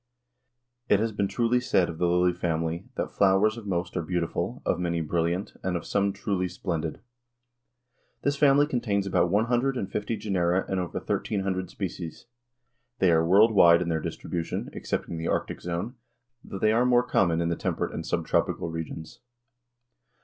It 0.89 0.99
has 0.99 1.11
been 1.11 1.27
truly 1.27 1.59
said 1.59 1.87
of 1.87 1.99
the 1.99 2.07
lily 2.07 2.33
family 2.33 2.85
that 2.95 3.03
"the 3.03 3.07
flowers 3.13 3.55
of 3.55 3.67
most 3.67 3.95
are 3.95 4.01
beautiful, 4.01 4.63
of 4.65 4.79
many 4.79 4.99
brilliant, 4.99 5.53
and 5.61 5.77
of 5.77 5.85
some 5.85 6.11
truly 6.11 6.47
splendid." 6.47 7.01
This 8.23 8.35
family 8.35 8.65
contains 8.65 9.05
about 9.05 9.29
one 9.29 9.45
hundred 9.45 9.77
and 9.77 9.87
fifty 9.91 10.17
genera 10.17 10.65
and 10.67 10.79
over 10.79 10.99
thirteen 10.99 11.41
hundred 11.41 11.69
species. 11.69 12.25
They 12.97 13.11
are 13.11 13.23
world 13.23 13.53
wide 13.53 13.79
in 13.83 13.89
their 13.89 13.99
distribution, 14.01 14.71
excepting 14.73 15.17
the 15.19 15.27
Arctic 15.27 15.61
zone, 15.61 15.93
though 16.43 16.57
they 16.57 16.71
are 16.71 16.83
more 16.83 17.03
common 17.03 17.39
in 17.39 17.49
the 17.49 17.55
temperate 17.55 17.93
and 17.93 18.03
subtropical 18.03 18.71
regions. 18.71 19.19